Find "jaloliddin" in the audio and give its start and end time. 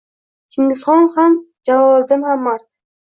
1.69-2.27